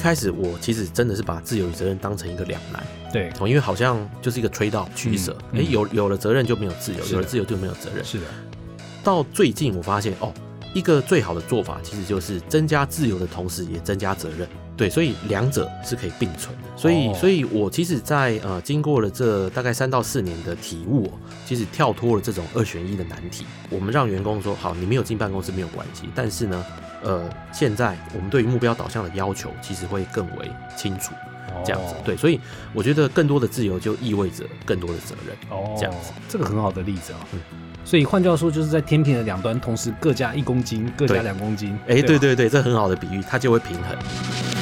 [0.00, 2.82] 开始我其实真的是把自由与责任当成一个两难，
[3.12, 8.04] 对，哦，因为好像就是一个推到取舍，哎、有有了责任就没有自由，有了自由就没有责任。
[8.04, 8.24] 是的，
[9.04, 10.32] 到最近我发现，哦，
[10.72, 14.48] 一个最好的做法其实就是增加自由的同时也增加责任。
[14.80, 16.62] 对，所以两者是可以并存的。
[16.74, 21.12] 所以，哦所以我其实在，呃经过了这大概三到四年的体悟、哦，
[21.44, 23.44] 其实跳脱了这种二选一的难题。
[23.68, 26.64] 我们让员工说，好，你没有进办公室没有关系，但是呢，
[27.02, 31.12] 呃，现在我们对于目标导向的要求其实会更为清楚，
[31.62, 31.92] 这样子。
[31.92, 32.40] 哦对，所以
[32.72, 35.36] 我觉得更多的自由就意味着更多的责任。
[35.50, 37.40] 哦，这样子，这个很好的例子啊、嗯
[37.82, 41.76] 所以换句话说，就是在天平的两端，同时各加一公斤，各加两公斤。
[41.88, 44.59] 哎、对，对对，这很好的比喻，它就会平衡。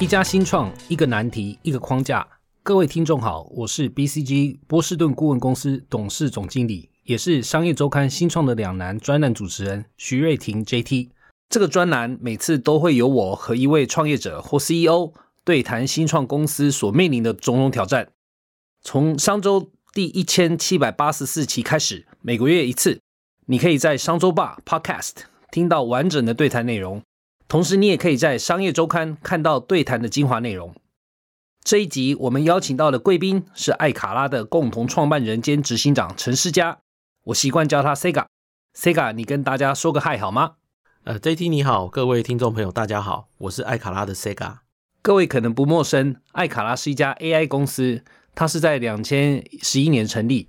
[0.00, 2.26] 一家新创，一个难题，一个框架。
[2.62, 11.10] 各位听众好，我是 BCG 波士顿顾问公司董事总经理，也是商业周刊新创的两难专栏主持人徐瑞婷 JT。
[11.50, 15.12] 这个专栏每次都会由我和一位创业者或 CEO
[15.44, 18.08] 对谈新创公司所面临的种种挑战。
[18.80, 22.98] 从商周第一千七百八十四期开始，每个月一次，
[23.44, 25.12] 你可以在商周吧 Podcast
[25.52, 27.02] 听到完整的对谈内容。
[27.50, 30.72] 同时，你也可以在商业周刊看到对谈的精华内容。
[31.64, 36.78] 这一集我们邀请到的贵宾是艾卡拉的共同创办人兼执行长陈世佳，
[37.24, 38.26] 我习惯叫他 Sega。
[38.78, 40.52] Sega，你跟大家说个嗨好吗？
[41.02, 44.58] 呃，JT 你好，各位听众朋友大家好，我是艾卡拉的 Sega。
[45.02, 48.04] 各位可能不陌生，艾卡拉是一家 AI 公司，
[48.36, 50.46] 它是在两千十一年成立。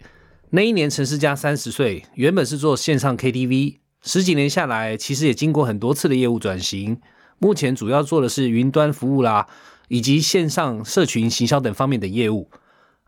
[0.51, 6.99] 那一年，陈世佳三十岁，原本是做线上 KTV，十几年下来，其实也经过很多次的业务转型。
[7.37, 9.47] 目前主要做的是云端服务啦，
[9.89, 12.49] 以及线上社群行销等方面的业务。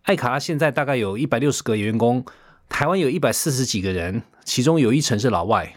[0.03, 2.23] 艾卡拉现在大概有一百六十个员工，
[2.69, 5.75] 台湾有一百四十几个人，其中有一成是老外。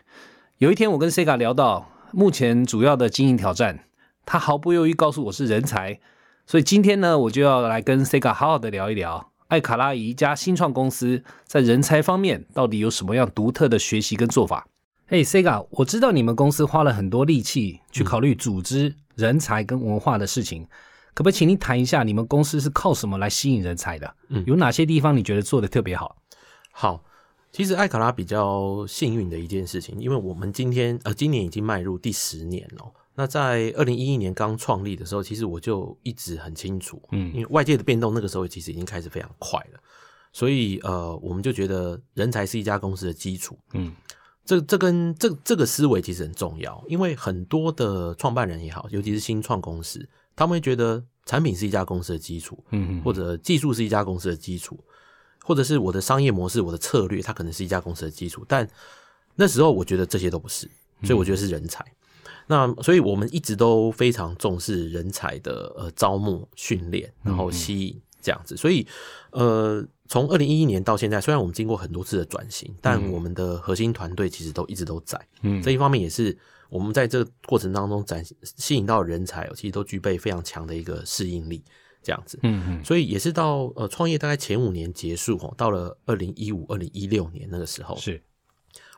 [0.59, 3.85] 有一天，我跟 Sega 聊到目前主要的经营挑战，
[4.27, 5.99] 他毫不犹豫告诉我是人才，
[6.47, 14.67] 所以今天呢，我就要来跟 Sega 好好的聊一聊艾卡拉以一家新创公司在人才方面到底有什么样独特的学习跟做法。
[15.09, 20.67] 嘿、s e g a 我知道你们公司花了很多力气去考虑组织、人才跟文化的事情，
[21.15, 24.15] 可不可以请你谈一下你们公司是靠什么来吸引人才的？
[24.31, 26.17] 嗯有哪些地方你觉得做的特别好？
[26.73, 27.05] 好，
[27.53, 32.93] 其实艾卡拉比较幸运的一件事情，因为我们今天呃今年已经迈入第十年了。
[33.15, 39.79] 那在二零一一年刚创立的时候，其实我就一直很清楚，嗯因为外界的变动那个时候其实已经开始非常快了，
[40.33, 43.57] 所以呃我们就觉得人才是一家公司的基础。
[43.73, 43.93] 嗯
[44.47, 54.79] 这这跟这这个思维其实很重要，因为很多的创办人也好，尤其是新创公司，他们会觉得产品是一家公司的基础，嗯或者技术是一家公司的基础，
[55.45, 58.45] 或者是我的商业模式、我的策略，它可能是一家公司的基础。
[58.47, 58.67] 但
[59.35, 60.71] 那时候我觉得这些都不是，
[61.03, 61.85] 所以我觉得是人才。
[62.47, 68.57] 那所以我们一直都非常重视人才的呃招募、训练，然后吸引这样子。
[68.57, 68.85] 所以
[69.31, 75.17] 呃，从二零一一年到现在，虽然我们经过很多次的转型，但我们的核心团队其实都一直都在。
[75.43, 76.37] 嗯这一方面也是
[76.69, 81.63] 我们在这个过程当中展吸引到人才哦，其实都具备非常强的一个适应力，
[82.03, 82.37] 这样子。
[82.43, 88.21] 嗯嗯所以也是到呃创业大概前五年结束哦，到了二零一五、二零一六年那个时候，是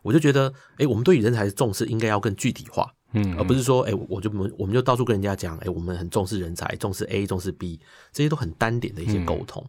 [0.02, 7.80] 我就觉得，哎、我们对于人才的重视应该要更具体化，嗯而不是说，哎、我就我们就到处跟人家讲，哎、我们很重视人才，重视 A，重视 B，
[8.12, 9.64] 这些都很单点的一些沟通。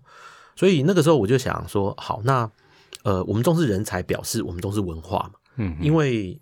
[0.55, 2.51] 所以那个时候我就想说，好，那
[3.03, 5.77] 呃，我们重视人才，表示我们重视文化嘛，嗯。
[5.79, 6.39] 因为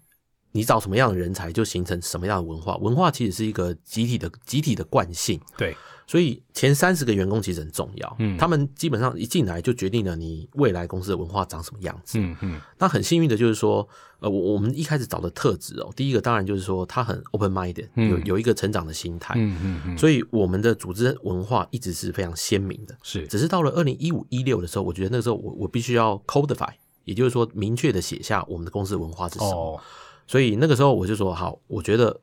[0.51, 2.77] 你找什么样的人才，就形成什么样的文化。
[2.77, 5.75] 文化其实是一个集体的集体的惯性，对
[6.07, 12.17] 所以前三十个员工其实很重要，嗯他们基本上一进来就决定了你未来公司的文化长什么样子。
[12.17, 13.87] 嗯嗯那很幸运的就是说，
[14.21, 22.97] 呃，我我们一开始找的特质哦，第一个当然就是说他很 open minded，、嗯有有一个成长的心态，嗯嗯嗯所以我们的组织文化一直是非常鲜明的。
[23.03, 26.71] 是只是到了二零一五一六的时候，我觉得那个时候我我必须要 codify，
[27.03, 29.51] 也就是说明确的写下我们的公司文化是什么。
[29.51, 29.81] 哦
[30.29, 32.19] 所以那个时候我就说，好，我觉得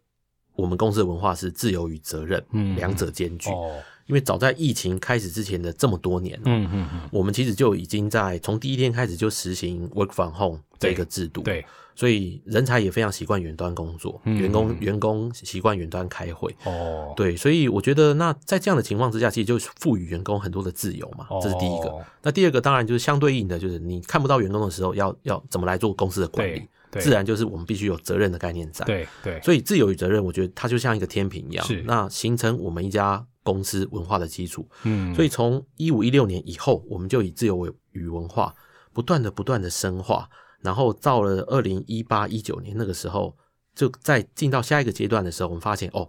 [0.55, 3.51] 我们公司的文化是自由与责任，嗯两者兼具。
[3.51, 11.65] 哦因为早在疫情开始之前的这么多年，嗯嗯嗯我们其实就已经在从第一天开始就实行 work from home 对这个制度。，对
[11.97, 16.55] 所以人才也非常习惯远端工作，嗯员工员工习惯远端开会。
[16.65, 21.89] 哦对，所以我觉得那在这样的情况之下，其实就赋予员工很多的自由嘛，这是第一个。
[21.89, 26.69] 哦那第二个当然就是相对应的，就是你看不到员工的时候，要要怎么来做公司的管理
[27.01, 28.85] 自然就是我们必须有责任的概念在。
[28.85, 29.41] 对对。
[29.43, 34.69] 所以自由与责任，我觉得它就像一个天平一样是，那形成我们一家公司文化的基础。
[34.83, 35.15] 嗯。
[35.15, 38.55] 所以从一五一六年以后，我们就以自由为与文化
[38.93, 40.29] 不断的不断的深化，
[40.61, 43.37] 然后到了二零一八一九年那个时候，
[43.75, 46.09] 就在进到下一个阶段的时候，我们发现哦，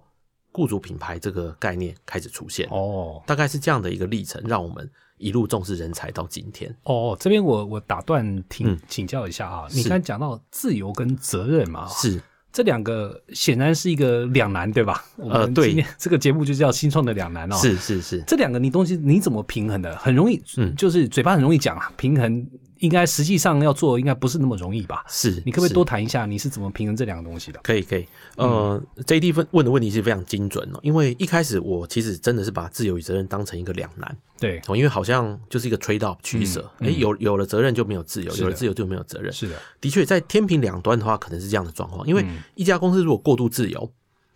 [0.51, 3.21] 雇主品牌这个概念开始出现，哦。
[3.25, 6.75] 大概是这样的一个历程，让我们一路重视人才到今天。
[6.83, 12.21] 哦，这边我我打断请嗯请教一下啊，是你刚才讲到自由跟责任嘛，是
[12.51, 15.03] 这两个显然是一个两难，对吧？
[15.17, 17.55] 呃对今天这个节目就叫新创的两难哦。
[17.57, 19.95] 是是是，这两个你东西你怎么平衡的？
[19.97, 22.47] 很容易，嗯就是嘴巴很容易讲啊，平衡
[22.85, 25.03] 应该实际上要做应该不是那么容易吧？
[25.09, 27.59] 是，你可不可以多谈一下你是怎么平衡这两个东西的？
[27.63, 28.05] 可以可以，
[28.35, 34.15] 呃、j D 问问的问题是非常精准哦，因为一开始我其实真的是把自由与责任当成一个两难。
[34.39, 39.33] 对，哦，因为好像就是一个 trade off 取舍，嗯诶、有有了责任就没有自由，有了自由就没有责任。
[39.33, 42.37] 是的，的确，在天平两端的话，可能是这样的状况，因为嗯。
[42.55, 43.91] 一家公司如果过度自由，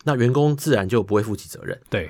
[0.06, 1.80] 那员工自然就不会负起责任。
[1.90, 2.10] 对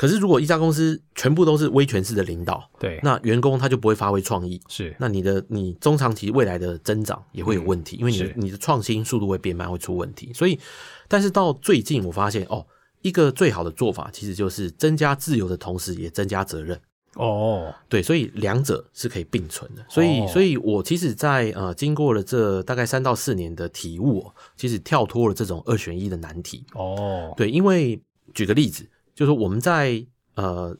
[0.00, 10.32] 可是如果一家公司全部都是威权式的领导，对，那员工他就不会发挥创意，是那你的你中长期未来的增长也会有问题，因为你的你的创新速度会变慢，会出问题。
[10.32, 10.58] 所以，
[11.06, 12.66] 但是到最近我发现哦，
[13.02, 16.80] 一个最好的做法其实就是增加自由的同时，也增加责任。
[17.16, 19.84] 哦，对，所以两者是可以并存的。
[19.90, 26.64] 所以，哦所以我其实在，呃经过了这大概三到四年的体悟、哦，其实跳脱了这种二选一的难题。
[26.72, 28.00] 哦，对，因为
[28.32, 28.88] 举个例子，
[29.20, 30.02] 就是说我们在
[30.34, 30.74] 呃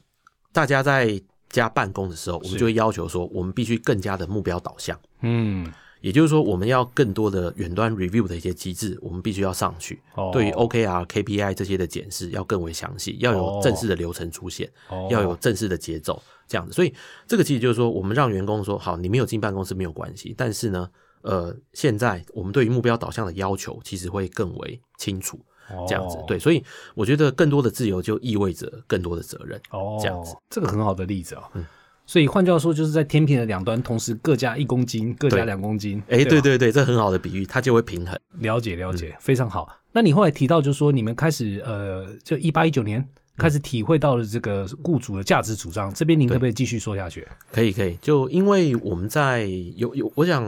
[0.51, 1.21] 大家在
[1.51, 4.99] 家办公的时候，我们就会要求说，我们必须更加的目标导向。
[5.19, 10.01] 嗯，也就是说，我们要更多的远端 review 的一些机制，我们必须要上去。
[10.15, 16.73] 哦对于 OKR、KPI 这些的检视要更为详细，要有正式的流程出现，哦要有正式的节奏，这样子。
[16.73, 16.91] 所以
[17.27, 20.89] 这个其实就是说，我们让员工说，好，你没有进办公室没有关系，但是呢，
[21.21, 25.39] 呃，现在我们对于目标导向的要求其实会更为清楚，
[25.87, 26.17] 这样子。
[26.17, 26.63] 哦对，所以
[26.95, 29.59] 我觉得更多的自由就意味着更多的责任。
[29.71, 31.65] 哦，这样子，这个很好的例子啊、嗯
[32.07, 36.01] 所以换句话说，就是在天平的两端，同时各加一公斤，各加对两公斤。
[36.09, 38.19] 哎、吧对对对，这很好的比喻，它就会平衡。
[38.39, 39.69] 了解了嗯解，非常好。
[39.93, 43.07] 那你后来提到，就是说你们开始呃，就一八一九年
[43.37, 47.25] 开始体会到了这个雇主的价值主张，这边您可不可以继续说下去？
[47.49, 49.45] 可以可以，就因为我们在
[49.77, 50.43] 有有，我想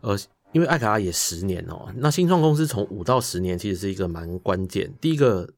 [0.00, 0.18] 呃，
[0.52, 4.92] 因为艾卡拉也十年哦，那新创公司从五到十年其实是一个蛮关键。
[5.00, 5.48] 第一个，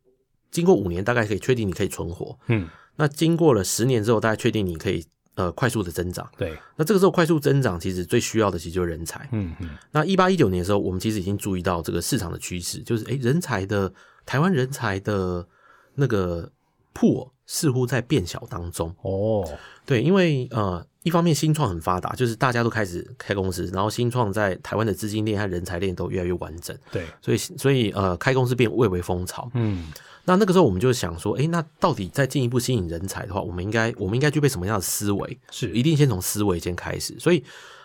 [0.50, 5.04] 经过五年大概可以确定你可以存活，嗯，那经过了十年之后，大概确定你可以
[5.34, 6.28] 呃快速的增长。
[6.36, 9.28] 对，那这个时候快速增长，其实最需要的其实就是人才。
[9.32, 13.92] 嗯嗯，那一八一九年的时候，我们其实已经注意到这个市场的趋势，就是诶人才的
[14.26, 15.46] 台湾人才的
[15.94, 16.50] 那个
[16.92, 18.92] pool 似乎在变小当中。
[19.02, 19.48] 哦，
[19.86, 29.50] 对，因为呃，一方面新创很发达，就是大家都开始开公司，然后新创在台湾的资金链和人才链都越来越完整，对，所以所以呃，开公司变蔚为风潮。
[29.54, 29.90] 嗯，
[30.26, 35.38] 那那个时候我们就想说，诶，那到底再进一步吸引人才的话，我们应该我们应该具备什么样的思维？
[35.50, 37.18] 是一定先从思维先开始。
[37.18, 37.42] 所以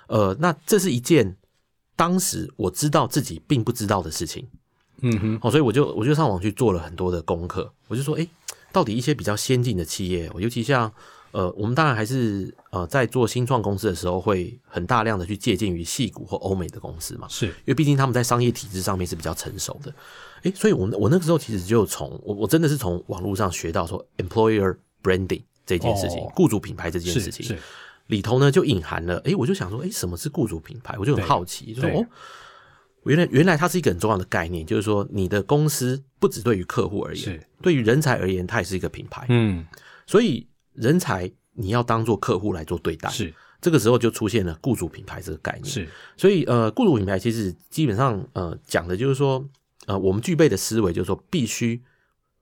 [0.08, 1.36] 呃，那这是一件
[1.96, 4.46] 当时我知道自己并不知道的事情。
[5.02, 8.28] 嗯哼，哦，所以我就我就上网去做了很多的功课，我就说，诶，
[8.72, 10.92] 到底一些比较先进的企业，尤其像
[11.34, 19.94] 呃，我们当然还是呃在做新创公司的时候，会很大量的去借鉴于戏股或欧美的公司嘛，是，因为毕竟他们在商业体制上面是比较成熟的。
[20.44, 27.58] 诶，所以我我那个时候其实就从我我真的是从网络上学到说 employer branding 这件事情，哦雇主品牌这件事情是，
[28.08, 30.96] 里头呢就隐含了，诶，我就想说，诶，什么是雇主品牌？
[31.00, 32.06] 我就很好奇，就说哦。
[33.06, 39.25] 原来原来它是一个很重要的概念，就是说你的公司不只对于客户而言是，对于人才而言，它也是一个品牌。
[39.28, 39.66] 嗯，
[40.08, 43.10] 所以人才你要当做客户来做对待。
[43.10, 45.65] 是这个时候就出现了雇主品牌这个概念。
[45.65, 45.88] 是，
[46.18, 49.48] 所以呃，雇主品牌其实基本上呃讲的就是说，
[49.86, 51.82] 呃，我们具备的思维就是说，必须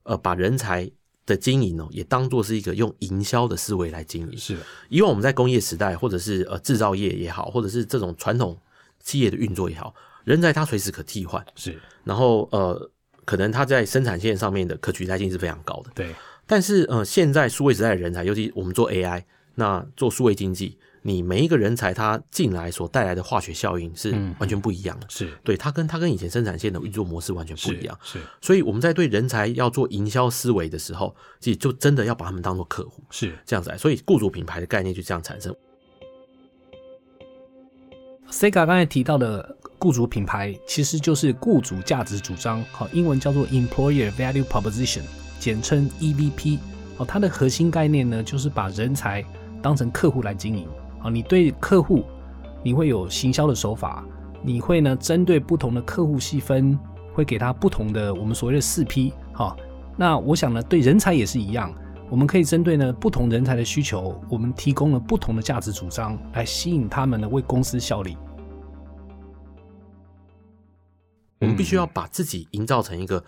[0.01, 0.89] 呃把人才
[1.27, 4.35] 的经营哦，也当做是一个用营销的思维来经营。
[4.35, 8.57] 是的，以往我们在工业时代，或者是呃制造业也好，或者是这种传统
[8.99, 12.89] 企业的运作也好，人才它随时可替换，是，然后呃，
[13.25, 15.91] 可能它在生产线上面的可取代性是非常高的。
[15.93, 16.15] 对，
[16.51, 19.23] 但是呃，现在数位时代的人才，尤其我们做 AI，
[19.55, 25.07] 那做数位经济，你每一个人才他进来所带来的化学效应是嗯完全不一样的。
[25.07, 27.97] 是对，他跟他跟以前生产线的运作模式完全不一样。
[28.03, 33.31] 是所以我们在对人才要做营销思维的时候，其实就真的要把他们当做客户是。
[33.45, 33.77] 这样子来。
[33.77, 35.55] 所以雇主品牌的概念就这样产生。
[38.29, 45.03] Sega 刚才提到的雇主品牌，其实就是雇主价值主张，好，英文叫做 Employer Value Proposition，
[45.41, 46.59] 简称 EVP。
[46.95, 49.25] 好，它的核心概念呢，就是把人才
[49.59, 50.67] 当成客户来经营。
[50.99, 52.03] 好，你对客户，
[52.61, 54.05] 你会有行销的手法，
[54.43, 56.77] 你会呢针对不同的客户细分，
[57.15, 59.11] 会给他不同的我们所谓的四 P。
[59.33, 59.57] 好，
[59.97, 61.73] 那我想呢，对人才也是一样。
[62.07, 68.15] 我们可以针对呢不同人才的需求，我们提供了不同的价值主张，来吸引他们呢为公司效力。
[71.39, 73.23] 我们必须要把自己营造成一个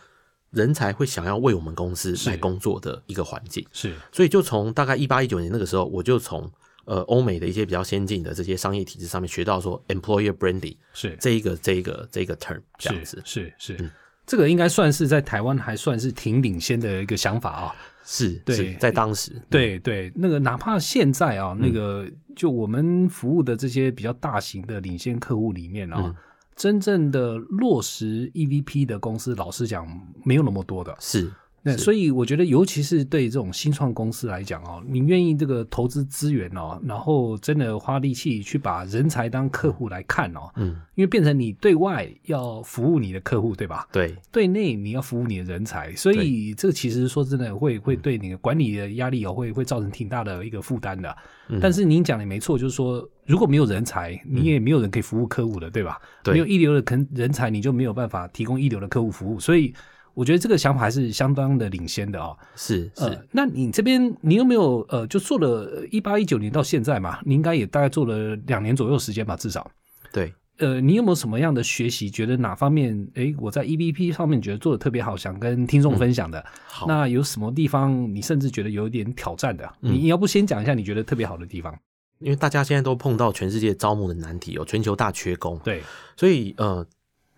[0.54, 3.66] 人才会想要为我们公司来工作的一个环境。
[3.74, 6.50] 是，所以就从大概一八一九年那个时候，我就从
[6.86, 11.18] 呃欧美的一些比较先进的这些商业体制上面学到说 employer branding 是。
[11.20, 13.22] 这一个这一个这一个 term 这样子。
[13.26, 13.76] 是是。
[13.80, 13.90] 嗯。
[14.26, 17.76] 这个应该算是在台湾还算是挺领先的一个想法啊。
[18.06, 18.56] 是对。
[18.56, 19.32] 是在当时。
[19.50, 21.60] 对对，那个哪怕现在啊，嗯。
[21.60, 26.16] 那个就我们服务的这些比较大型的领先客户里面啊，嗯
[26.56, 29.88] 真正的落实 EVP 的公司，老实讲
[30.24, 30.96] 没有那么多的。
[31.00, 31.32] 是
[31.66, 43.88] 那所以我觉得，尤其是对这种新创公司来讲哦，你愿意这个投资资源哦，然后真的花力气去把人才当客户来看哦，嗯因为变成你对外要服务你的客户，对吧？
[43.94, 51.16] 对对内你要服务你的人才，所以这个其实说真的会会对你的管理的压力哦，会会造成挺大的一个负担的。
[51.50, 55.98] 嗯但是您讲的没错，就是说如果没有人才，你也没有人可以服务客户的，对吧？
[56.24, 59.40] 对没有一流的肯人才，你就没有办法提供一流的客户服务。
[59.40, 59.74] 所以
[60.14, 67.20] 我觉得这个想法还是相当的领先的啊、是是呃，那你这边你有没有呃，就做了一八一九年到现在嘛？
[67.26, 69.70] 你应该也大概做了两年左右时间吧，至少。
[70.12, 72.10] 对呃，你有没有什么样的学习？
[72.12, 73.08] 觉得哪方面？
[73.16, 76.46] 哎，我在 EBP 上面觉得做的特别好，想跟听众分享的。
[76.68, 79.66] 好那有什么地方你甚至觉得有一点挑战的？
[79.82, 81.76] 嗯你要不先讲一下你觉得特别好的地方？
[82.20, 85.82] 因为大家现在都碰到全世界招募的难题哦，全球大缺工，对，
[86.16, 86.86] 所以呃，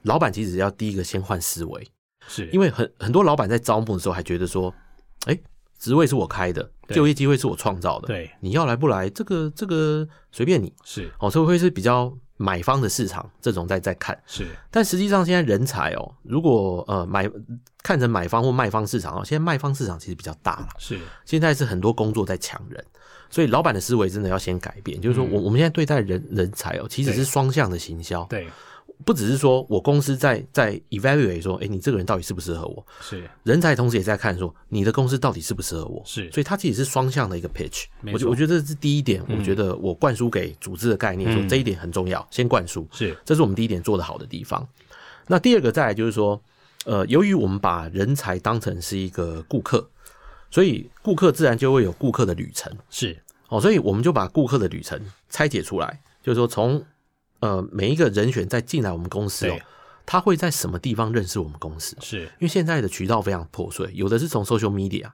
[0.03, 1.88] 老板其实要第一个先换思维，
[2.27, 2.48] 是。
[2.51, 4.74] 因为很很多老板在招募的时候还觉得说，
[5.25, 5.38] 哎，
[5.79, 8.29] 职位是我开的，就业机会是我创造的，对。
[8.39, 11.10] 你要来不来，这个这个随便你，是。
[11.20, 14.46] 哦，所以会是比较买方的市场这种在在看，是。
[14.70, 17.29] 但实际上现在人才哦，如果呃买
[17.84, 21.00] 看成买方或卖方市场哦，现在卖方市场其实比较大了，是。
[21.25, 22.84] 现在是很多工作在抢人，
[23.29, 28.48] 所以老板的思维真的要先改变，就是说我我们现在对待人人才哦，其实是双向的行销，对
[29.03, 37.85] 不只是说我公司在在 evaluate 说，哎，你这个人到底适不适合我，是人才同时也在看说你的公司到底适不适合我，是所以它其实是双向的一个 pitch。
[38.13, 44.67] 我觉我觉得这是第一点，我觉得我灌输给组织的概念，说嗯这一点很重要，先灌输，是这是我们第一点做得好的地方。
[45.27, 46.41] 那第二个再来就是说，
[46.85, 49.89] 呃，由于我们把人才当成是一个顾客，
[50.51, 52.71] 所以顾客自然就会有顾客的旅程。
[52.89, 53.17] 是
[53.49, 54.99] 哦，所以我们就把顾客的旅程
[55.29, 56.83] 拆解出来，就是说从
[57.45, 59.57] 呃每一个人选在进来我们公司哦，
[60.05, 61.95] 他会在什么地方认识我们公司？
[62.01, 65.09] 是因为现在的渠道非常破碎，有的是从 social media，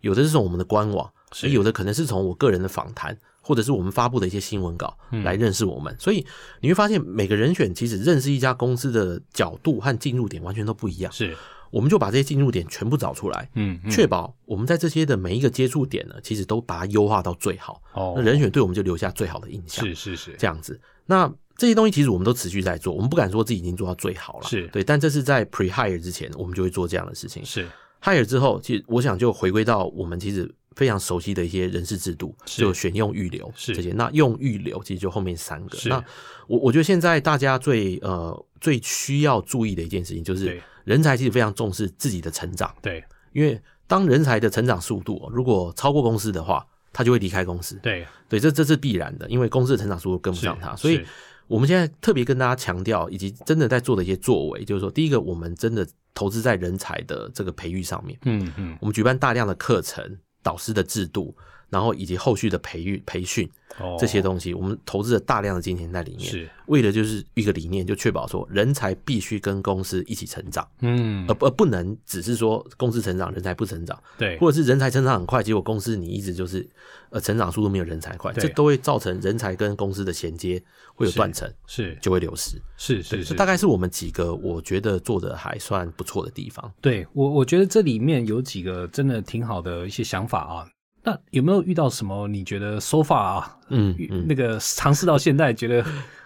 [0.00, 5.94] 有的是从我们的官网，是有的可能是从我个人的访谈，或者是我们发布的一些新闻稿嗯来认识我们。
[5.98, 6.26] 所以
[6.60, 11.12] 你会发现，每个人选其实认识一家公司的角度和进入点完全都不一样。
[11.12, 11.36] 是
[11.70, 17.82] 我们就把这些进入点全部找出来，嗯嗯确保我们在这些的每一个接触点呢，其实都把它优化到最好。
[17.94, 19.84] 哦那人选对我们就留下最好的印象。
[19.84, 20.80] 是是是这样子。
[21.06, 24.66] 那这些东西其实我们都持续在做，我们不敢说自己已经做到最好了，是。
[24.68, 27.44] 对，但这是在 pre hire 之前，我们就会做这样的事情。
[27.44, 27.66] 是。
[28.02, 33.74] hire 之后，其实我想就回归到我们其实非常熟悉的一些人事制度，就选用预留是。
[33.74, 33.92] 这些。
[33.92, 35.78] 那用预留其实就后面三个。
[35.88, 36.04] 那
[36.46, 43.02] 我我觉得现在大家最呃最需要注意的一件事情，就是人才其实非常重视自己的成长，对。
[43.32, 47.78] 因为当人才的成长速度哦如果超过公司的话，他就会离开公司。
[47.82, 48.06] 对。
[48.28, 51.06] 对，这这是必然的，因为公司的成长速度跟不上他，所以是
[51.46, 58.76] 我们现在特别跟大家强调，以及真的在做的一些作为，就是说，第一个，我们真的投资在人才的这个培育上面，嗯嗯。
[58.80, 61.36] 我们举办大量的课程、导师的制度，
[61.74, 63.50] 然后以及后续的培育、培训
[63.80, 76.64] 哦这些东西，我们投资了大量的金钱在里面，是为的就是一个理念，就确保说人才必须跟公司一起成长，嗯而而不能只是说公司成长，人才不成长，对或者是人才成长很快，结果公司你一直就是
[77.10, 80.62] 呃成长速度没有人才快，对这都会造成人才跟公司的衔接
[80.94, 82.62] 会有断层，是就会流失。
[82.76, 86.72] 是是是大概是我们几个我觉得做的还算不错的地方。
[86.80, 90.68] 对我，我觉得这里面有几个真的挺好的一些想法啊。
[91.04, 93.94] 那有没有遇到什么你觉得 so far 啊，嗯。
[94.10, 95.84] 嗯，那个尝试到现在觉得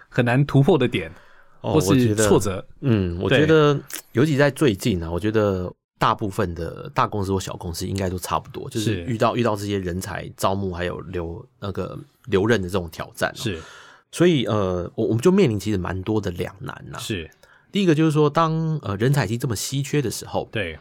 [0.09, 1.11] 很难突破的点，
[1.61, 2.65] 哦或是挫折？
[2.79, 3.79] 嗯，我觉得
[4.13, 8.95] 尤其在最近啊，我觉得大部分的大公司或小公司应该都差不多，就是。
[8.95, 13.59] 是遇到遇到这些人才招募还有留那个留任的这种挑战、哦。，是。
[14.11, 17.29] 所以呃，我我们就面临其实蛮多的两难呐、是，
[17.71, 20.79] 第一个就是说，当呃人才已经这么稀缺的时候，对，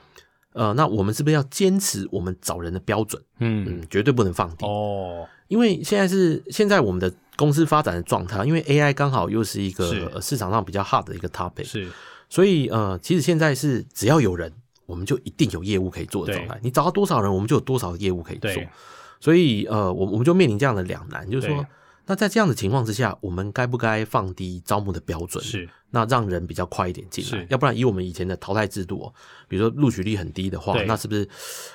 [0.52, 3.22] 呃，那我们是不是要坚持我们找人的标准？
[3.38, 4.66] 嗯，嗯，绝对不能放低。
[4.66, 11.88] 哦，因为现在是现在我们的公司发展的状态，因为 AI 刚好又是一个市场上比较 hard 的一个 topic，是
[12.28, 14.52] 所以呃，其实现在是只要有人，
[14.86, 16.58] 我们就一定有业务可以做的状态。
[16.62, 18.50] 你找到多少人，我们就有多少业务可以做。
[19.20, 21.66] 所以呃，我我们就面临这样的两难，就是对说，
[22.08, 25.44] 那在这样的情况之下，我们该不该放低招募的标准？
[25.44, 29.14] 是，那让人比较快一点进来是，要不然以我们以前的淘汰制度、哦，
[29.46, 31.28] 比如说录取率很低的话，那是不是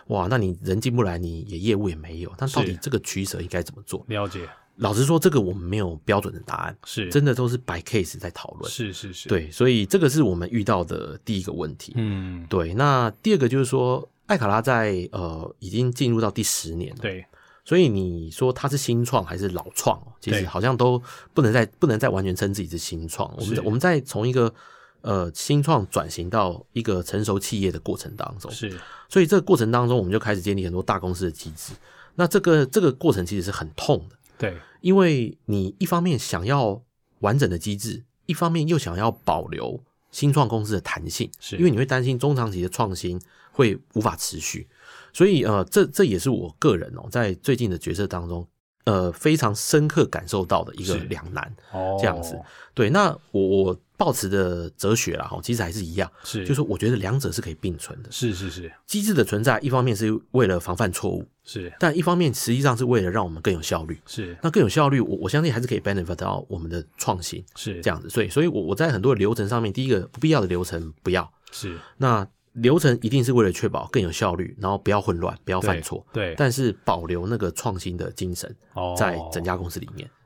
[0.08, 0.28] 哇？
[0.30, 4.04] 那你人进不来，你也业务也没有，但到底这个取舍应该怎么做？
[4.08, 8.72] 了解，老实说，这个我们没有标准的答案，是真的都是 by case 在讨论。
[8.72, 11.94] 是是是，，对，所以这个是我们遇到的第一个问题。
[11.96, 17.24] 嗯，对，那第二个就是说，艾卡拉在呃已经进入到第十年了，对，
[17.65, 20.41] 所以你说它是新创还是老创哦，其对。
[20.41, 21.01] 实好像都
[21.34, 23.34] 不能再不能再完全称自己是新创。
[23.38, 23.55] 我是。
[23.55, 24.53] 们我们在从一个
[25.01, 28.77] 呃新创转型到一个成熟企业的过程当中，是。
[29.08, 31.74] 所以这个过程当中，我们就开始建立很多大公司的机制。
[32.15, 36.82] 那这个这个过程其实是很痛的，对，因为你一方面想要
[37.20, 41.55] 完整的机制，一方面又想要保留新创公司的弹性，是。
[41.58, 43.20] 因为你会担心中长期的创新
[43.51, 44.67] 会无法持续，
[45.13, 48.46] 所以呃，这这也是我个人哦，在最近的决策当中，
[48.86, 51.55] 呃，非常深刻感受到的一个两难。
[51.72, 52.38] 哦，这样子。
[52.74, 58.12] 对，那我我抱持的哲学啦，哈，其实还是一样，是，就是我觉得两者是可以并存的。
[58.12, 58.70] 是是是。
[58.88, 61.72] 机制的存在，一方面是为了防范错误，是。
[61.79, 63.98] 但一方面实际上是为了让我们更有效率。
[64.08, 64.36] 是。
[64.41, 67.79] 那更有效率，我我相信还是可以 benefit 到我们的创新是。
[67.82, 68.10] 这样子。
[68.10, 71.77] 所以，所以我我在很多的流程上面，第一个不必要的流程不要，是。
[71.98, 80.07] 那流程一定是为了确保更有效率，然后不要混乱，不要犯错，对，但是保留那个创新的精神哦在整家公司里面。
[80.07, 80.23] 哦。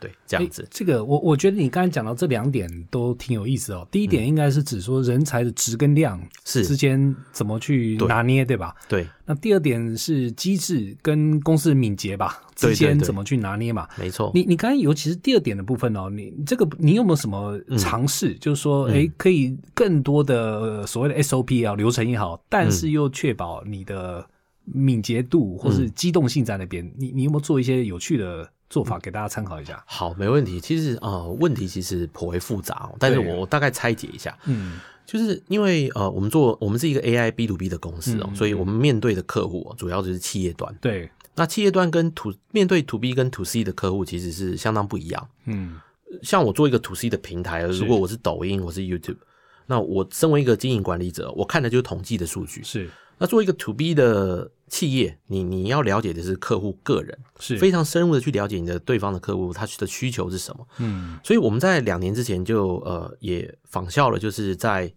[0.00, 0.68] 对，这样子诶。
[0.70, 3.86] 这个我我觉得你刚才讲到这两点都挺有意思哦。
[3.90, 8.74] 第一点应该是指说人才的值跟量嗯是之间怎么去拿捏，对吧？
[8.88, 13.88] 对，那第二点是机制跟公司的敏捷吧之间怎么去拿捏嘛？
[13.98, 14.30] 没错。
[14.34, 18.34] 你你刚才尤其是第二点的部分哦，你这个你有没有什么尝试？
[18.34, 24.26] 就是说，嗯哎、可以更多的、呃所谓的 SOP 也好，流程也好，但是又确保你的
[24.64, 26.84] 敏捷度或是机动性在那边。
[26.96, 29.84] 你你有没有做一些有趣的做法给大家参考一下？
[29.86, 30.58] 好，没问题。
[30.58, 34.34] 其实呃，问题其实颇为复杂哦，但是我我大概拆解一下。
[34.46, 40.74] 嗯，就是因为呃，我们做我们是一个 AI B to B 的公司哦，嗯所以我们面对的客户、哦、主要就是企业端。
[40.80, 45.28] 对，那企业端跟 to 面对 to B 跟 to C 的客户其实是相当不一样。
[45.44, 45.78] 嗯，
[46.22, 49.18] 像我做一个 to C 的平台，如果我是抖音，我是 YouTube，
[49.66, 52.62] 那我身为一个经营管理者，我看的就是统计的数据。
[52.64, 60.66] 是那作为一个 to B 的企业，你你要了解的是客户个人，是非常深入的去了解你的对方的客户他的需求是什么。
[60.78, 64.92] 嗯所以我们在两年之前就呃也仿效了，就是在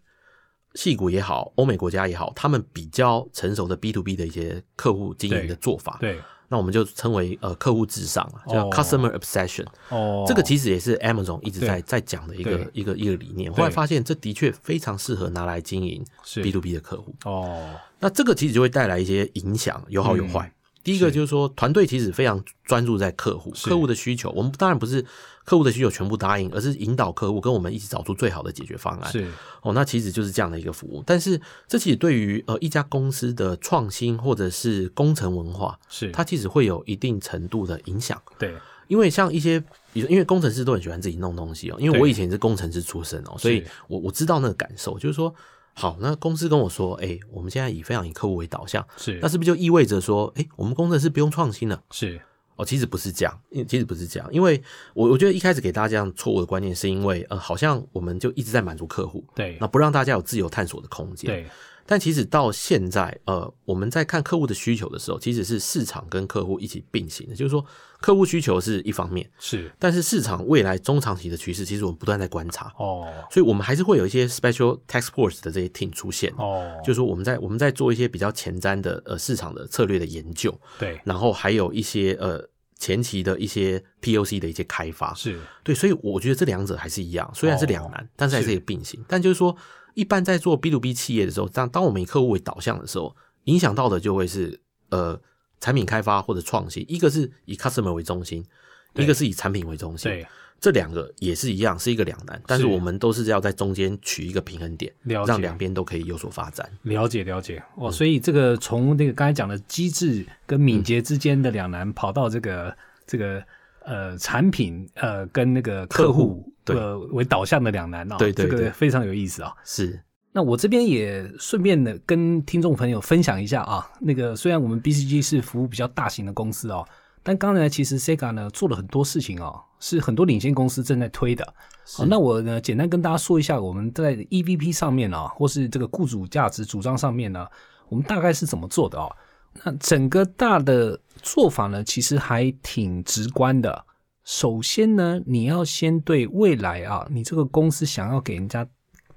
[0.74, 5.98] 戏谷也好，欧美国家也好，他们比较成熟的 B to B 的一些客户经营的做法。
[6.00, 6.20] 对
[6.56, 9.66] 那我们就称为呃客户至上啊，叫哦 customer obsession。
[9.90, 13.52] 哦，这个其实也是 Amazon 一直在在讲的一个一个一个理念。
[13.52, 16.02] 对后来发现这的确非常适合拿来经营
[16.42, 17.14] B to B 的客户。
[17.26, 20.50] 哦那这个其实就会带来一些影响，有好有坏。
[20.86, 24.30] 第一个就是说，团队其实非常专注在客户，客户的需求。
[24.36, 25.04] 我们当然不是
[25.44, 29.12] 客户的需求全部答应，而是引导客户跟我们一起找出最好的解决方案。
[29.12, 29.28] 是
[29.64, 31.04] 哦，那其实就是这样的一个服务。
[31.04, 38.22] 但是这其实对于呃一家公司的创新或者是工程文化，是，它其实会有一定程度的影响。
[38.38, 38.54] 对
[38.88, 39.60] 因为像一些，
[39.92, 45.34] 比如因为工程师都很喜欢自己弄东西哦，因为我以前是工程师出身哦，所以我我知道那个感受，就是说，
[45.78, 49.20] 好，那公司跟我说，哎、我们现在以非常以客户为导向，是。
[49.22, 51.84] 那是不是就意味着说，哎、我们工程师不用创新了？
[51.92, 52.20] 是。
[52.56, 59.58] 哦，其实不是这样，其实不是这样，因为我我觉得一开始给大家这样错误的观念，是因为呃，好像我们就一直在满足客户，对。
[59.60, 61.30] 那不让大家有自由探索的空间。
[61.30, 61.46] 对
[61.88, 67.36] 但其实到现在，呃，我们在看客户的需求的时候，其实是市场跟客户一起并行的。
[67.36, 67.64] 就是说，
[68.02, 76.34] 客户需求是一方面，是但是市场未来中长期的趋势，其实我们不断在观察，哦所以我们还是会有一些 special task force 的这些 team 出现。
[76.38, 82.44] 哦，就是说，我们在我们在做一些比较前瞻的呃市场的策略的研究，对然后还有一些呃
[82.80, 85.14] 前期的一些 POC 的一些开发。
[85.14, 89.04] 是对，所以我觉得这两者还是一样，虽然是两难，但是还是是一个并行。
[89.08, 89.56] 但就是说，
[89.96, 95.20] 一般在做 B to B 企业的时候，当当我们以客户为导向的时候，影响到的就会是呃
[95.60, 98.46] 产品开发或者创新，一个是以 customer 为中心，
[98.94, 100.12] 一个是以产品为中心。
[100.12, 100.28] 对。
[100.58, 102.72] 这两个也是一样，是一个两难，但是是。
[102.72, 106.68] 我们都是要在中间取一个平衡点，了让两边都可以有所发展。
[106.84, 107.62] 了解了解。
[107.78, 107.84] 嗯。
[107.86, 113.44] 哦，所以这个从那个刚才讲的机制跟敏捷之间的两难，跑到这个这个
[113.86, 126.86] 呃产品呃跟那个客户呃为导向的两难啊、这个对对对非常有意思啊、是，那我这边也顺便的跟听众朋友分享一下啊，那个虽然我们 BCG 是服务比较大型的公司哦，
[127.24, 131.54] 但刚才其实 Sega 呢做了很多事情哦，是很多领先公司正在推的。
[131.96, 137.48] 好，那我呢简单跟大家说一下，我们在 EVP 上面啊，或是这个雇主价值主张上面呢，
[137.88, 139.16] 我们大概是怎么做的哦？
[139.64, 143.86] 那整个大的做法呢，其实还挺直观的。
[144.24, 148.68] 首先呢，你要先对未来啊，你这个公司想要给人家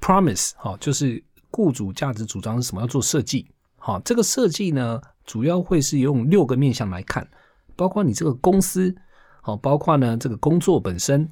[0.00, 3.50] promise 哈，就是雇主价值主张是什么，要做设计。
[3.78, 7.26] 好，这个设计呢，主要会是用六个面向来看，
[7.74, 8.94] 包括你这个公司，
[9.40, 11.28] 好，包括呢这个工作本身，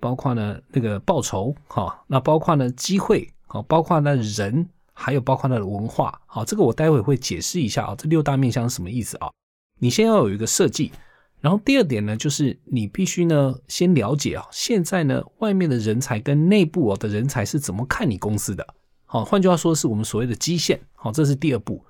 [0.00, 4.68] 包括呢那个报酬，好，那包括呢机会，好，包括呢人，
[5.00, 9.30] 还有包括它的文化，好，这个我待会会解释一下啊，这六大面向是什么意思啊？
[9.78, 10.92] 你先要有一个设计。
[11.40, 18.66] 然后第二点呢，就是你必须呢先了解啊，现在呢外面的人才跟内部的人才是怎么看你公司的。
[19.06, 20.78] 好，换句话说，是我们所谓的基线。
[20.94, 21.82] 好，这是第二步。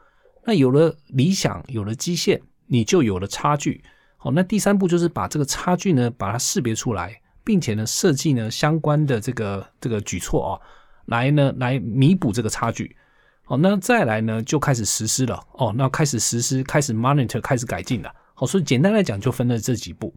[0.45, 3.83] 那有了理想，有了基线，你就有了差距。
[4.19, 10.61] 好，那第三步就是把这个差距呢，把它识别出来，并且呢设计呢相关的这个这个举措啊，
[11.07, 12.97] 来呢来弥补这个差距。
[13.45, 15.43] 好，那再来呢就开始实施了。
[15.55, 18.15] 哦，那开始实施，开始 monitor，开始改进了。
[18.35, 20.15] 好，所以简单来讲，就分了这几步。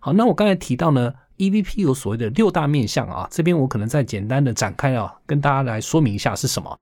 [0.00, 6.78] 好，那我刚才提到呢，EVP 有所谓的六大面向啊，这边我可能再简单的展开啊，跟大家来说明一下是什么。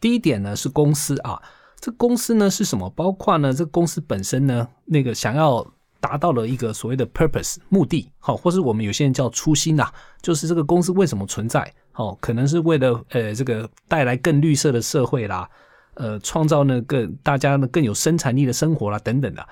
[0.00, 1.42] 第一点呢是公司啊，
[1.80, 2.88] 这公司呢是什么？
[2.90, 5.66] 包括呢这公司本身呢那个想要
[5.98, 9.90] 达到了一个所谓的 purpose 目的，好，或是我们有些人叫初心呐，
[10.22, 11.74] 就是这个公司为什么存在？
[11.94, 15.48] 哦，可能是为了呃这个带来更绿色的社会啦，
[15.94, 19.46] 呃，创造呢更大家呢更有生产力的生活啦等等的。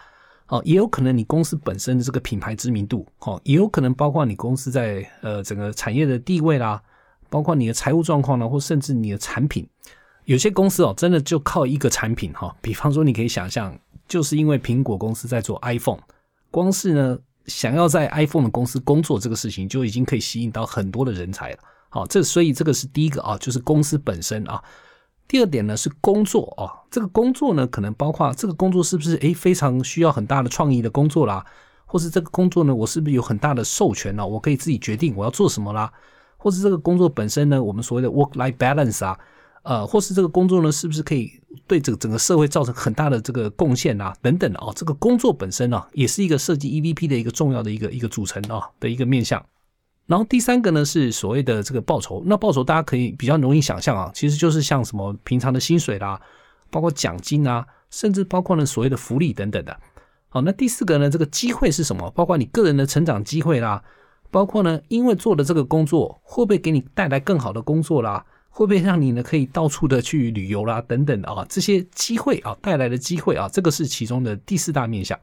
[0.49, 6.83] 哦，也有可能你公司本身的这个品牌知名度，哦，也有可能包括你公司在呃整个产业的地位啦，
[7.31, 9.67] 包括你的财务状况呢，或甚至你的产品。
[10.25, 13.77] 有些公司哦，真的就靠一个产品哈，比方说你可以想象，
[14.07, 16.01] 就是因为苹果公司在做 iPhone，
[16.51, 21.59] 光是呢想要在 iPhone 的公司工作这个事情，就已经可以吸引到很多的人才了。
[21.95, 24.65] 好，这所以这个是第一个啊，就是公司本身啊。
[25.29, 31.45] 第二点呢是工作啊，这个工作呢可能包括这个工作是不是诶非常需要很大的创意的工作啦，
[31.85, 34.27] 或是这个工作呢我是不是有很大的授权呢？
[34.27, 35.93] 我可以自己决定我要做什么啦，
[36.39, 39.19] 或是这个工作本身呢我们所谓的 work life balance 啊，
[39.65, 41.31] 呃，或是这个工作呢是不是可以
[41.67, 49.45] 对整整个社会造成很大的这个贡献啊等等的哦，这个工作本身呢也是一个设计 EVP 的一个重要的一个一个组成啊的一个面向。
[50.07, 56.21] 然后第三个呢是所谓的这个报酬，那报酬大家可以比较容易想象啊，其实就是像什么平常的薪水啦，
[56.71, 59.79] 包括奖金啊，甚至包括呢所谓的福利等等的。
[60.29, 62.11] 好，那第四个呢，这个机会是什么？
[62.11, 63.83] 包括你个人的成长机会啦，
[64.31, 68.27] 包括呢，因为做的这个工作会不会给你带来更好的工作啦？
[68.51, 71.47] 会不会让你呢可以到处的去旅游啦等等的啊？
[71.49, 75.19] 这些机会啊带来的机会啊，这个是其中的第四大面向。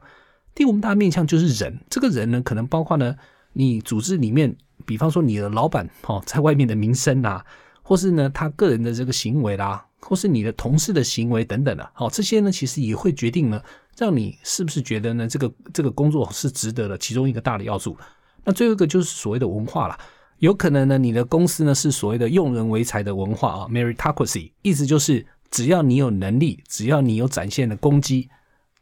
[0.54, 3.14] 第五大面向就是人，这个人呢可能包括呢
[3.52, 4.56] 你组织里面。
[4.86, 7.44] 比方说你的老板哦，在外面的名声啊，
[7.82, 13.62] 或是呢他个人的这个行为啦，或是你的同事的行为等等的，哦，这些呢其实也会决定呢，
[13.96, 17.96] 让你是不是觉得呢这个这个工作是值得的其中一个大的要素。
[18.44, 19.98] 那最后一个就是所谓的文化了，
[20.38, 28.30] 有可能呢你的公司呢是所谓的用人为才的文化啊，meritocracy，意思就是只要你有能力，只要你有展现的攻击，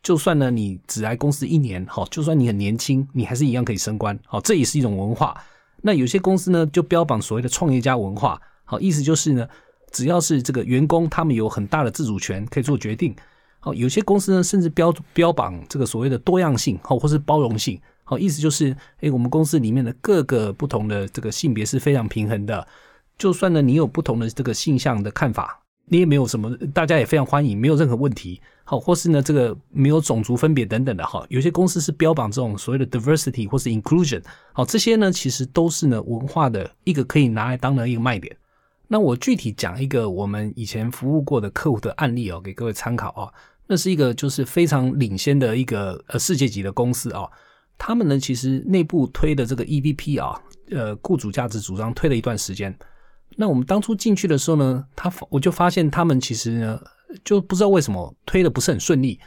[0.01, 5.37] 就算呢你只来公司一年，好，就算你很年轻，你还是一样可以升官，好，这也是一种文化。
[5.83, 9.49] 那有些公司呢，就标榜所谓的创业家文化，好，意思就是呢，
[9.91, 13.15] 只要是这个员工，他们有很大的自主权，可以做决定。
[13.61, 22.67] 好，有些公司呢，甚至标标榜这个所谓的多样性，好，或是包容性，好，意思就是，诶，我们公司里面的各个不同的这个性别是非常平衡的，
[23.17, 25.61] 就算呢，你有不同的这个性向的看法。
[25.91, 28.41] 你也没有什么，大家也非常欢迎，没有任何问题。
[28.71, 31.25] 好，或是呢，这个没有种族分别等等的哈。
[31.31, 34.23] 有些公司是标榜这种所谓的 diversity 或是 inclusion。
[34.53, 38.37] 好，这些呢，其实都是呢文化的一个可以拿来当的一个卖点。
[38.87, 43.33] 那我具体讲一个我们以前服务过的客户的案例哦，给各位参考啊。
[43.67, 47.27] 那是一个就是非常领先的一个呃世界级的公司啊。
[47.79, 50.39] 他们呢，其实内部推的这个 EVP 啊，
[50.71, 52.79] 呃，雇主价值主张推了一段时间。
[53.35, 56.79] 那我们当初进去的时候呢，他我就发现他们其实呢，
[57.25, 59.19] 就不知道为什么推的不是很顺利。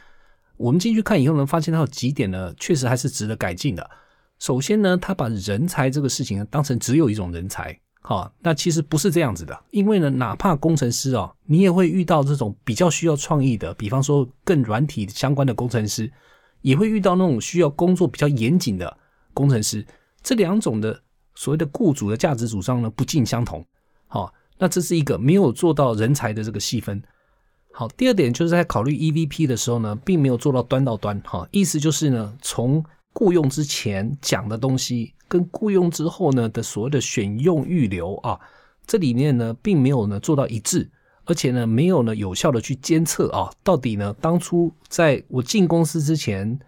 [0.56, 3.90] 我们进去看以后呢，发现他有几点呢，确实还是值得改进的。
[4.38, 9.58] 首先呢，他把人才这个事情当成只有一种人才，哈，那其实不是这样子的。
[9.70, 16.12] 因为呢，哪怕工程师哦，你也会遇到这种比较需要创意的，比方说更软体相关的工程师，
[16.60, 18.96] 也会遇到那种需要工作比较严谨的
[19.32, 19.84] 工程师。
[20.22, 21.00] 这两种的
[21.34, 23.64] 所谓的雇主的价值主张呢，不尽相同。
[24.06, 27.02] 好，那这是一个没有做到人才的这个细分。
[27.74, 31.18] 好，第二点就是在考虑 EVP 的时候呢，并没有做到端到端。
[31.24, 38.38] 哈，意思就是呢，从雇佣之前讲的东西，跟雇佣之后呢的所谓的选用预留啊，
[38.86, 40.90] 这里面呢，并没有呢做到一致，
[41.24, 46.58] 而且呢，没有呢有效的去监测啊，到底呢当初在我进公司之前，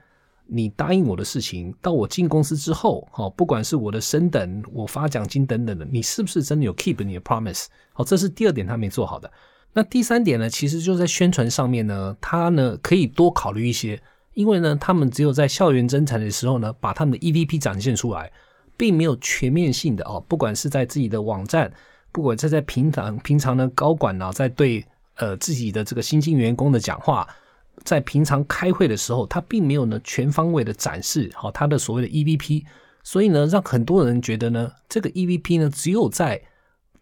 [0.47, 7.67] 你答应我的事情，到我进公司之后，好，不管是我的升等、我发奖金等等的，你是不是真的有 keep 你的 promise？
[7.93, 9.31] 好，这是第二点他没做好的。
[9.74, 14.00] 那第三点呢，其实就在宣传上面呢，他呢可以多考虑一些，
[14.32, 18.30] 因为呢，他们只有在校园征才的时候呢，把他们的 EVP 展现出来，
[18.76, 21.72] 并没有全面性的哦，不管是在自己的网站，
[22.12, 24.84] 不管是在平常平常呢，高管呢在对
[25.16, 27.28] 呃自己的这个新进员工的讲话。
[27.82, 32.62] 在平常开会的时候，他并没有呢全方位的展示好他的所谓的 EVP，
[33.02, 36.40] 所以呢，让很多人觉得呢，这个 EVP 呢只有在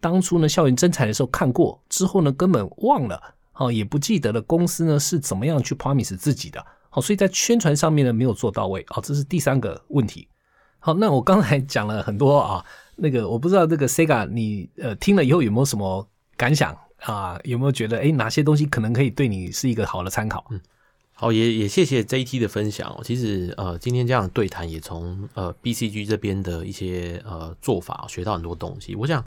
[0.03, 3.17] 当初呢校园征才的时候看过，之后呢根本忘了，
[3.53, 10.27] 好也不记得了公司呢是怎么样去 promise 自己的，好，所以在宣传上面呢没有做到位，好，这是第三个问题。
[10.79, 12.65] 好，那我刚才讲了很多啊，
[12.97, 16.77] 那个我不知道这个 Sega 你呃听了以后有没有什么感想？
[16.99, 20.45] 啊，有没有觉得哎，哪些东西可能可以对你是一个好的参考？
[20.51, 20.59] 嗯，
[21.13, 22.97] 好，也也谢谢 JT 的分享。
[23.03, 28.95] 其实呃，今天这样的对谈也从呃 BCG 这边的一些呃做法学到很多东西。
[28.95, 29.23] 我想，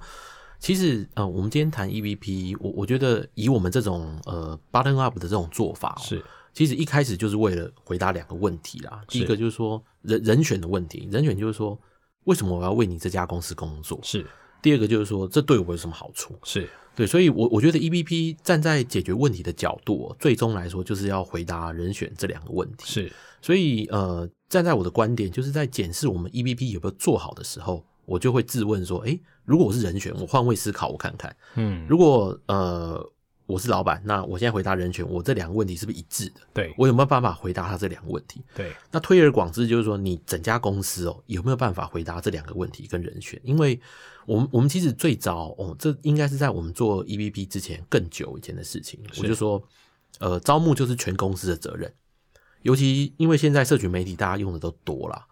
[0.59, 9.03] 其实呃，我们今天谈 EVP，我我觉得以我们这种呃 button up 的这种做法，是其实一开始就是为了回答两个问题啦。
[9.09, 11.79] 第一个就是说人人选的问题，人选就是说
[12.25, 13.99] 为什么我要为你这家公司工作？
[14.03, 14.27] 是
[14.63, 16.35] 第二个就是说这对我有什么好处？
[16.45, 16.69] 是。
[16.97, 22.87] 对，所以，我我觉得 EVP 站在解决问题的角度，最终来说就是要回答人选这两个问题。
[22.87, 33.13] 是，所以，呃，站在我的观点，就是在检视我们 EVP 有没有做好的时候，我就会自问说：，诶，如果我是人选，我换位思考，我看看，嗯，如果呃
[33.47, 36.41] 我是老板，那我现在回答人选，我这两个问题是不是一致的？
[36.53, 38.43] 对我有没有办法回答他这两个问题？
[38.57, 43.41] 对，那推而广之，就是说，你整家公司哦，有没有办法回答这两个问题跟人选？
[43.45, 43.81] 因为
[44.27, 48.99] 我们我们其实最早哦，这应该是在我们做 EVP 之前更久以前的事情。
[49.19, 49.63] 我就说，
[50.19, 51.95] 呃，招募就是全公司的责任，
[52.63, 55.25] 尤其因为现在社群媒体大家用的都多了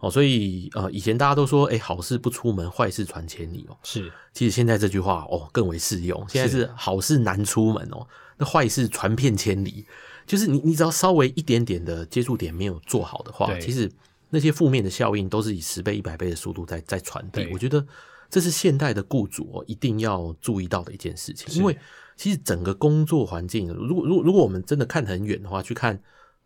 [0.00, 3.76] 哦，所以呃，以前大家都说，哎，好事不出门，坏事传千里哦。
[3.82, 6.26] 是，其实现在这句话哦更为适用。
[6.28, 9.86] 现在是好事难出门哦，那坏事传遍千里。
[10.26, 13.90] 就是你你只要稍微一点点的接触点没有做好的话，其实
[14.30, 17.48] 那些负面的效应都是以十倍、一百倍的速度在在传递。
[17.52, 17.86] 我觉得。
[18.32, 21.76] 这是现代的雇主哦一定要注意到的一件事情，因为
[22.14, 26.00] 其实整个工作环境，如果如果如果我们真的看很远的话，去看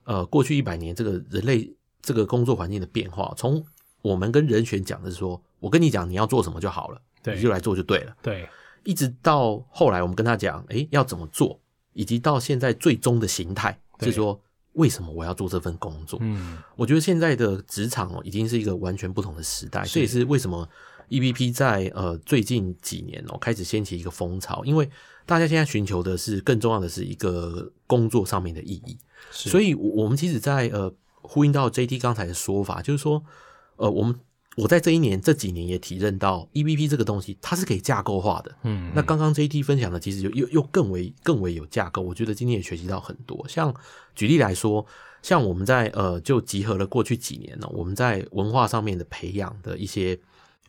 [0.05, 1.71] 呃过去一百年这个人类
[2.05, 3.65] 这个工作环境的变化，从
[4.03, 8.49] 我们跟人选讲的是说，我跟你讲你要做什么就好了，你就来做就对了，对，
[8.85, 11.59] 一直到后来我们跟他讲，哎要怎么做，
[11.95, 14.41] 以及到现在最终的形态是说
[14.75, 20.69] 为什么我要做这份工作，嗯，我觉得现在的职场哦已经是一个完全不同的时代，这也是为什么。
[21.11, 24.89] EVP 在呃最近几年哦开始掀起一个风潮，因为
[25.27, 28.97] 大家现在寻求的是更重要的是一个工作上面的意义，
[29.31, 30.91] 所以我们其实，在呃
[31.25, 33.23] 呼应到 JT 刚才的说法，就是说
[33.77, 34.15] 呃我们
[34.57, 43.45] 我在这一年这几年也体认到 E B P 这个东西它是可以架构化的，嗯，那刚刚 JT 分享的其实又又又更为更为有架构，我觉得今天也学习到很多。
[43.49, 43.75] 像
[44.15, 44.87] 举例来说，
[45.23, 50.19] 像我们在呃就集合了过去几年呢，我们在文化上面的培养的一些。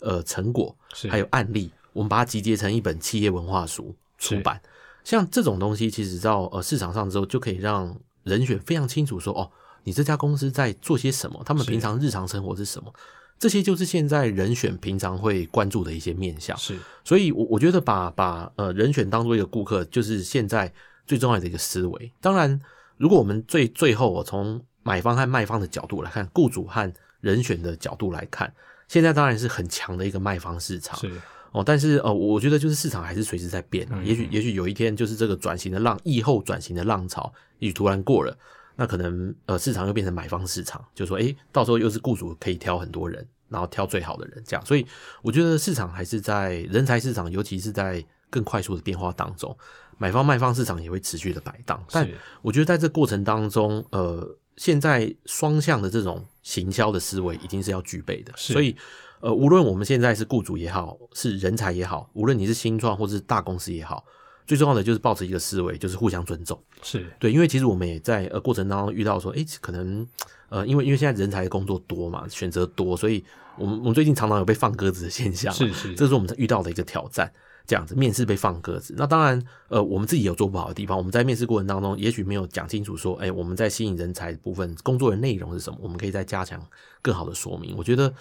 [0.02, 0.76] 呃，成果
[1.10, 4.62] 还有案例，我们把它集结成一本企业文化书出版。
[5.06, 9.50] 像这种东西，其实到呃市场上之后，就可以让人选非常清楚说，哦，
[9.86, 12.94] 你这家公司在做些什么，他们平常日常生活是什么，
[13.40, 16.58] 这些就是现在人选平常会关注的一些面向。
[16.58, 20.74] 是，所以，我我觉得把把呃人选当做一个顾客，就是现在
[21.08, 22.12] 最重要的一个思维。
[22.20, 22.60] 当然，
[22.98, 28.54] 如果我们最最后我从买方和卖方的角度来看，雇主和人选的角度来看。
[28.88, 31.12] 现在当然是很强的一个卖方市场，是
[31.52, 34.00] 哦，但是呃，我觉得就是市场还是随时在变啊。
[34.04, 38.38] 也许也许有一天，就是这个转型的浪，疫后转型的浪潮，也许突然过了，
[38.76, 44.66] 那可能呃，市场又变成买方市场，就说诶，到时候又是雇主可以挑很多人，然后挑最好的人这样。
[44.66, 44.86] 所以
[45.22, 49.58] 我觉得市场还是在人才市场，尤其是在更快速的变化当中，
[49.98, 51.84] 买方卖方市场也会持续的摆荡。
[51.92, 52.10] 但
[52.42, 54.38] 我觉得在这过程当中，呃。
[54.58, 58.74] 现在双向的这种行销的思维一定是要具备的，所以
[59.20, 64.06] 呃，无论我们现在是雇主也好，是人才也好，无论你是新创或是大公司也好，
[64.46, 66.62] 最重要的就是保持一个思维，就是互相尊重。
[66.82, 70.08] 是对，因为其实我们也在呃过程当中遇到说，哎，可能
[70.50, 73.24] 呃，因为因为现在人才工作多嘛，选择多，所以
[73.58, 77.32] 我们我们最近常常有被放鸽子的现象，是是，这是我们遇到的一个挑战。
[77.68, 80.96] 这样子面试被放鸽子，那当然，呃，我们自己有做不好的地方。
[80.96, 86.64] 我们在面试过程当中，也许没有讲清楚说，哎，我们在吸引人才部分工作的内容是什么，我们可以再加强
[87.02, 87.76] 更好的说明。
[87.76, 88.14] 我觉得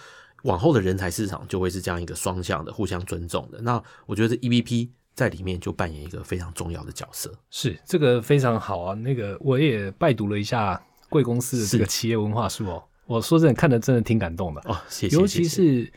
[0.44, 3.60] 往后的人才市场就会是这样一个双向的、互相尊重的。
[3.60, 7.32] 那我觉得 EVP 在里面就扮演一个非常重要的角色。
[7.50, 8.94] 是这个非常好啊。
[8.94, 12.82] 那个我也拜读了一下贵公司的这个企业文化书哦。
[13.06, 14.60] 我说真的，看的真的挺感动的。
[14.64, 15.92] 哦，谢谢，尤其是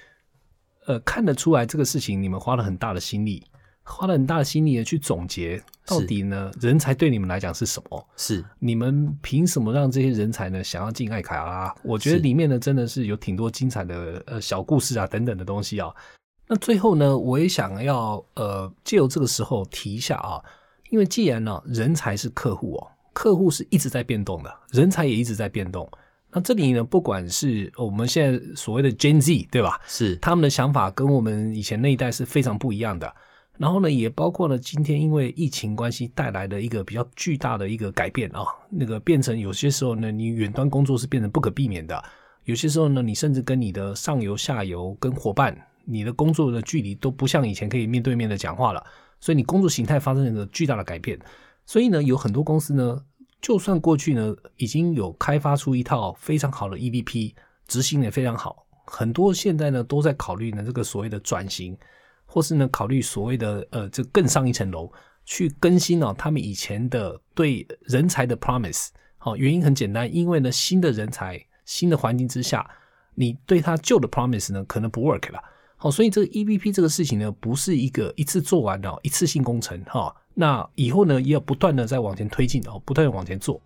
[0.85, 3.43] 呃，看得出来这个事情你们花了很大的心力，
[3.83, 8.07] 花了很大的心力的去总结，到底呢人才对你们来讲是什么？
[8.17, 11.73] 是你们凭什么让这些人才呢想要进爱卡拉？
[11.81, 15.89] 我觉得里面呢真的是有挺多精彩的呃小故事啊等等的东西啊。
[16.47, 20.41] 那最后呢，我也想要呃借由这个时候提一下啊，
[20.89, 25.89] 因为既然呢人才是客户哦，客户是一直在变动的，人才也一直在变动。
[26.31, 29.79] 那这里呢，不管是我们现在所谓的 Gen Z 对吧？
[29.87, 33.13] 是他们的想法跟我们以前那一代是非常不一样的。
[33.57, 42.01] 然后呢，也包括了今天因为疫情关系带来的一个比较巨大的一个改变啊，那个变成有些时候呢，你远端工作是变成不可避免的。
[42.43, 45.57] 有些时候呢，你甚至跟你的上游、下游、跟伙伴，
[45.89, 48.85] 你的工作的距离都不像以前可以面对面的讲话了，
[49.21, 51.17] 所以你工作形态发生了一个巨大的改变。
[51.65, 53.01] 所以呢，有很多公司呢，
[53.41, 57.33] 就算过去呢已经有开发出一套非常好的 EVP，
[57.67, 61.77] 执行也非常好，很多现在呢都在考虑呢这个所谓的转型，
[62.25, 64.91] 或是呢考虑所谓的呃这更上一层楼，
[65.25, 68.89] 去更新哦他们以前的对人才的 promise。
[69.17, 72.69] 好、原因很简单，因为呢新的人才、新的环境之下，
[73.15, 75.43] 你对他旧的 promise 呢可能不 work 了。
[75.79, 83.61] 好，所以这个 EVP 这个事情呢，不是一个一次做完的哦一次性工程哈、那以后呢，也要不断的在往前推进哦，不断的往前做。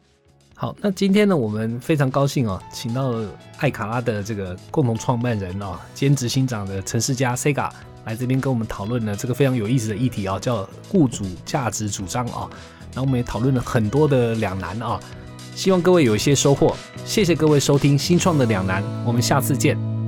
[0.53, 7.71] 好，那今天呢，我们非常高兴哦，请到了艾卡拉的这个共同创办人哦，兼执行长的陈世佳 Sega
[8.05, 12.49] 来这边跟我们讨论呢这个非常有意思的议题啊、叫雇主价值主张啊。
[12.93, 14.99] 然后我们也讨论了很多的两难啊，
[15.55, 16.75] 希望各位有一些收获。
[17.05, 20.00] 谢谢各位收听新创的两难，我们下次见。